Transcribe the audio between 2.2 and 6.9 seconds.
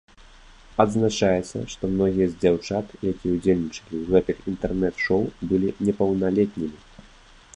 з дзяўчат, якія ўдзельнічалі ў гэтых інтэрнэт-шоў, былі непаўналетнімі.